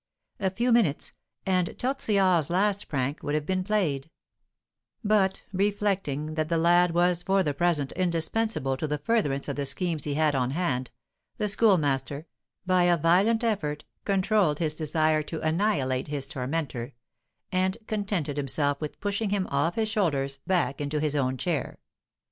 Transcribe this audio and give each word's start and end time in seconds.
A 0.39 0.49
few 0.49 0.71
minutes, 0.71 1.13
and 1.45 1.77
Tortillard's 1.77 2.49
last 2.49 2.87
prank 2.87 3.21
would 3.21 3.35
have 3.35 3.45
been 3.45 3.63
played; 3.63 4.09
but, 5.03 5.43
reflecting 5.53 6.33
that 6.33 6.49
the 6.49 6.57
lad 6.57 6.95
was 6.95 7.21
for 7.21 7.43
the 7.43 7.53
present 7.53 7.91
indispensable 7.91 8.75
to 8.77 8.87
the 8.87 8.97
furtherance 8.97 9.47
of 9.47 9.57
the 9.57 9.65
schemes 9.67 10.05
he 10.05 10.15
had 10.15 10.33
on 10.33 10.49
hand, 10.49 10.89
the 11.37 11.47
Schoolmaster, 11.47 12.25
by 12.65 12.85
a 12.85 12.97
violent 12.97 13.43
effort, 13.43 13.85
controlled 14.03 14.57
his 14.57 14.73
desire 14.73 15.21
to 15.21 15.39
annihilate 15.41 16.07
his 16.07 16.25
tormentor, 16.25 16.93
and 17.51 17.77
contented 17.85 18.37
himself 18.37 18.81
with 18.81 18.99
pushing 18.99 19.29
him 19.29 19.45
off 19.51 19.75
his 19.75 19.87
shoulders 19.87 20.39
back 20.47 20.81
into 20.81 20.99
his 20.99 21.15
own 21.15 21.37
chair. 21.37 21.77